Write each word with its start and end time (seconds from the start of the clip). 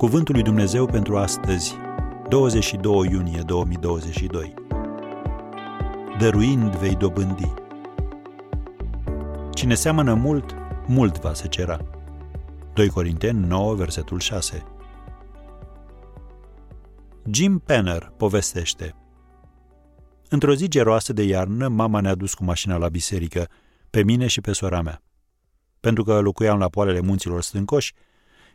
Cuvântul 0.00 0.34
lui 0.34 0.42
Dumnezeu 0.42 0.86
pentru 0.86 1.16
astăzi, 1.16 1.74
22 2.28 3.08
iunie 3.10 3.40
2022. 3.46 4.54
Dăruind 6.18 6.76
vei 6.76 6.94
dobândi. 6.94 7.52
Cine 9.54 9.74
seamănă 9.74 10.14
mult, 10.14 10.54
mult 10.86 11.18
va 11.18 11.34
se 11.34 11.48
cera. 11.48 11.78
2 12.74 12.88
Corinteni 12.88 13.46
9, 13.46 13.74
versetul 13.74 14.18
6. 14.18 14.64
Jim 17.30 17.58
Penner 17.58 18.12
povestește. 18.16 18.94
Într-o 20.28 20.54
zi 20.54 20.68
geroasă 20.68 21.12
de 21.12 21.22
iarnă, 21.22 21.68
mama 21.68 22.00
ne-a 22.00 22.14
dus 22.14 22.34
cu 22.34 22.44
mașina 22.44 22.76
la 22.76 22.88
biserică, 22.88 23.48
pe 23.90 24.02
mine 24.02 24.26
și 24.26 24.40
pe 24.40 24.52
sora 24.52 24.82
mea. 24.82 25.02
Pentru 25.80 26.04
că 26.04 26.20
locuiam 26.20 26.58
la 26.58 26.68
poalele 26.68 27.00
munților 27.00 27.42
stâncoși, 27.42 27.94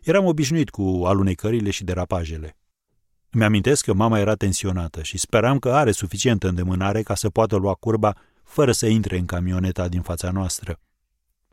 eram 0.05 0.25
obișnuit 0.25 0.69
cu 0.69 1.01
alunecările 1.05 1.69
și 1.69 1.83
derapajele. 1.83 2.57
Îmi 3.29 3.43
amintesc 3.43 3.85
că 3.85 3.93
mama 3.93 4.19
era 4.19 4.35
tensionată 4.35 5.03
și 5.03 5.17
speram 5.17 5.59
că 5.59 5.71
are 5.73 5.91
suficientă 5.91 6.47
îndemânare 6.47 7.01
ca 7.01 7.15
să 7.15 7.29
poată 7.29 7.55
lua 7.55 7.73
curba 7.73 8.15
fără 8.43 8.71
să 8.71 8.85
intre 8.85 9.17
în 9.17 9.25
camioneta 9.25 9.87
din 9.87 10.01
fața 10.01 10.31
noastră. 10.31 10.79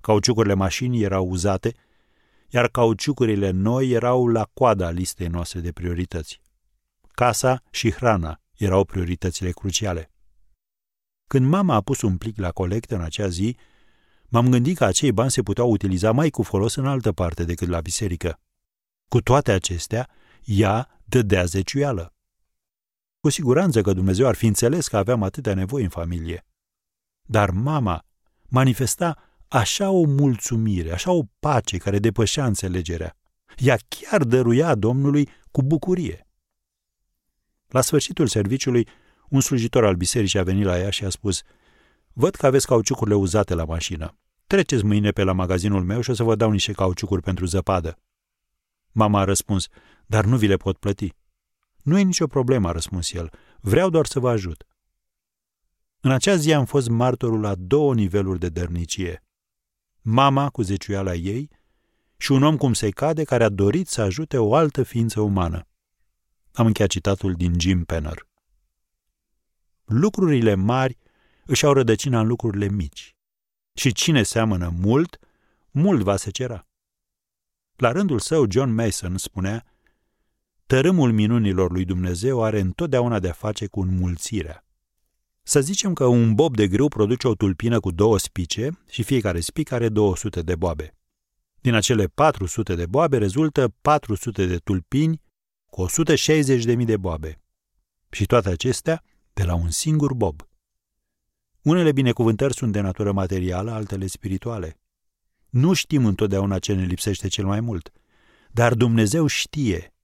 Cauciucurile 0.01 0.55
mașinii 0.55 1.03
erau 1.03 1.29
uzate, 1.29 1.75
iar 2.49 2.69
cauciucurile 2.69 3.51
noi 3.51 3.91
erau 3.91 4.27
la 4.27 4.49
coada 4.55 4.91
listei 4.91 5.27
noastre 5.27 5.61
de 5.61 5.73
priorități. 5.73 6.41
Casa 7.15 7.63
și 7.71 7.91
hrana 7.91 8.41
erau 8.57 8.85
prioritățile 8.85 9.51
cruciale. 9.51 10.11
Când 11.27 11.47
mama 11.47 11.75
a 11.75 11.81
pus 11.81 12.03
un 12.03 12.17
plic 12.17 12.39
la 12.39 12.51
colectă 12.51 12.95
în 12.95 13.01
acea 13.03 13.29
zi, 13.29 13.57
m-am 14.29 14.51
gândit 14.51 14.77
că 14.77 14.85
acei 14.85 15.13
bani 15.13 15.31
se 15.31 15.43
puteau 15.43 15.71
utiliza 15.71 16.13
mai 16.13 16.31
cu 16.31 16.43
folos 16.43 16.75
în 16.75 16.87
altă 16.87 17.13
parte 17.13 17.45
decât 17.45 17.69
la 17.69 17.81
biserică. 17.81 18.41
Cu 19.13 19.21
toate 19.21 19.53
acestea, 19.53 20.09
ea 20.45 21.01
dădea 21.05 21.45
zeciuială. 21.45 22.15
Cu 23.21 23.29
siguranță 23.29 23.81
că 23.81 23.93
Dumnezeu 23.93 24.27
ar 24.27 24.35
fi 24.35 24.47
înțeles 24.47 24.89
că 24.89 24.97
aveam 24.97 25.23
atâtea 25.23 25.55
nevoi 25.55 25.83
în 25.83 25.89
familie. 25.89 26.47
Dar 27.23 27.51
mama 27.51 28.07
manifesta 28.49 29.17
așa 29.49 29.91
o 29.91 30.05
mulțumire, 30.05 30.93
așa 30.93 31.11
o 31.11 31.23
pace 31.39 31.77
care 31.77 31.99
depășea 31.99 32.47
înțelegerea. 32.47 33.17
Ea 33.57 33.77
chiar 33.89 34.25
dăruia 34.25 34.75
Domnului 34.75 35.29
cu 35.51 35.63
bucurie. 35.63 36.27
La 37.69 37.81
sfârșitul 37.81 38.27
serviciului, 38.27 38.89
un 39.29 39.41
slujitor 39.41 39.85
al 39.85 39.95
bisericii 39.95 40.39
a 40.39 40.43
venit 40.43 40.65
la 40.65 40.79
ea 40.79 40.91
și 40.91 41.05
a 41.05 41.09
spus 41.09 41.43
Văd 42.13 42.35
că 42.35 42.47
aveți 42.47 42.67
cauciucurile 42.67 43.17
uzate 43.17 43.55
la 43.55 43.65
mașină. 43.65 44.19
Treceți 44.47 44.85
mâine 44.85 45.11
pe 45.11 45.23
la 45.23 45.33
magazinul 45.33 45.85
meu 45.85 46.01
și 46.01 46.11
o 46.11 46.15
să 46.15 46.23
vă 46.23 46.35
dau 46.35 46.51
niște 46.51 46.73
cauciucuri 46.73 47.23
pentru 47.23 47.45
zăpadă. 47.45 47.99
Mama 48.93 49.21
a 49.21 49.25
răspuns, 49.25 49.69
dar 50.07 50.25
nu 50.25 50.37
vi 50.37 50.47
le 50.47 50.57
pot 50.57 50.77
plăti. 50.77 51.13
Nu 51.83 51.99
e 51.99 52.03
nicio 52.03 52.27
problemă, 52.27 52.69
a 52.69 52.73
răspuns 52.73 53.13
el. 53.13 53.31
Vreau 53.61 53.91
doar 53.91 54.07
să 54.07 54.21
vă 54.21 54.31
ajut. 54.31 54.67
În 56.01 56.11
acea 56.11 56.37
zi 56.37 56.53
am 56.53 56.65
fost 56.65 56.89
martorul 56.89 57.41
la 57.41 57.55
două 57.55 57.95
niveluri 57.95 58.39
de 58.39 58.49
dărnicie. 58.49 59.25
Mama 60.01 60.51
cu 60.51 60.63
zeciuiala 60.63 61.15
ei 61.15 61.51
și 62.17 62.33
un 62.33 62.43
om 62.43 62.57
cum 62.57 62.73
se 62.73 62.91
cade 62.91 63.25
care 63.25 63.45
a 63.45 63.49
dorit 63.49 63.89
să 63.89 64.01
ajute 64.01 64.39
o 64.39 64.55
altă 64.55 64.83
ființă 64.83 65.21
umană. 65.21 65.67
Am 66.53 66.67
încheiat 66.67 66.91
citatul 66.91 67.35
din 67.35 67.61
Jim 67.61 67.85
Penner. 67.85 68.29
Lucrurile 69.85 70.55
mari 70.55 70.99
își 71.45 71.65
au 71.65 71.73
rădăcina 71.73 72.21
în 72.21 72.27
lucrurile 72.27 72.69
mici. 72.69 73.17
Și 73.75 73.93
cine 73.93 74.23
seamănă 74.23 74.69
mult, 74.69 75.19
mult 75.71 76.03
va 76.03 76.17
se 76.17 76.31
cera. 76.31 76.67
La 77.83 77.93
rândul 77.93 78.19
său, 78.19 78.47
John 78.51 78.71
Mason 78.71 79.17
spunea, 79.17 79.65
Tărâmul 80.67 81.13
minunilor 81.13 81.73
lui 81.73 81.85
Dumnezeu 81.85 82.43
are 82.43 82.61
întotdeauna 82.61 83.19
de-a 83.19 83.33
face 83.33 83.67
cu 83.67 83.81
înmulțirea. 83.81 84.65
Să 85.43 85.61
zicem 85.61 85.93
că 85.93 86.07
un 86.07 86.35
bob 86.35 86.57
de 86.57 86.69
grâu 86.69 86.89
produce 86.89 87.29
o 87.29 87.35
tulpină 87.35 87.81
cu 87.81 87.91
două 87.91 88.19
spice 88.19 88.79
și 88.89 89.03
fiecare 89.03 89.41
spic 89.41 89.73
are 89.73 89.89
200 89.89 90.43
de 90.43 90.57
boabe. 90.57 90.97
Din 91.61 91.75
acele 91.75 92.07
400 92.07 92.75
de 92.75 92.87
boabe 92.87 93.19
rezultă 93.19 93.75
400 93.81 94.47
de 94.47 94.57
tulpini 94.57 95.21
cu 95.67 95.87
160.000 95.87 96.85
de 96.85 96.97
boabe. 96.97 97.41
Și 98.11 98.27
toate 98.27 98.49
acestea 98.49 99.03
de 99.33 99.45
la 99.45 99.55
un 99.55 99.71
singur 99.71 100.15
bob. 100.15 100.49
Unele 101.63 101.93
binecuvântări 101.93 102.55
sunt 102.55 102.73
de 102.73 102.81
natură 102.81 103.13
materială, 103.13 103.71
altele 103.71 104.07
spirituale. 104.07 104.82
Nu 105.53 105.73
știm 105.73 106.07
întotdeauna 106.07 106.59
ce 106.59 106.75
ne 106.75 106.85
lipsește 106.85 107.29
cel 107.29 107.47
mai 107.47 107.61
mult, 107.61 107.93
dar 108.51 108.75
Dumnezeu 108.75 109.27
știe 109.27 109.95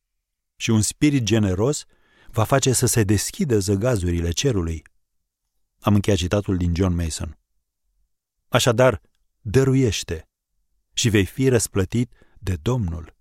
și 0.56 0.70
un 0.70 0.81
spirit 0.81 1.22
generos 1.22 1.84
va 2.31 2.44
face 2.44 2.72
să 2.72 2.86
se 2.86 3.03
deschidă 3.03 3.58
zăgazurile 3.58 4.31
cerului. 4.31 4.82
Am 5.81 5.94
încheiat 5.94 6.19
citatul 6.19 6.56
din 6.56 6.75
John 6.75 6.94
Mason. 6.94 7.38
Așadar, 8.48 9.00
dăruiește 9.41 10.28
și 10.92 11.08
vei 11.08 11.25
fi 11.25 11.48
răsplătit 11.48 12.12
de 12.38 12.56
Domnul. 12.62 13.16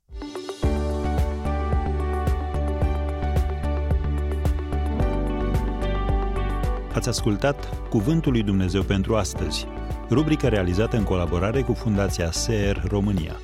Ați 6.94 7.10
ascultat 7.10 7.90
Cuvântul 7.90 8.32
lui 8.32 8.44
Dumnezeu 8.44 8.84
pentru 8.84 9.16
astăzi, 9.16 9.66
rubrica 10.10 10.48
realizată 10.48 10.98
în 10.98 11.04
colaborare 11.04 11.62
cu 11.62 11.74
Fundația 11.74 12.32
SER 12.32 12.84
România. 12.88 13.36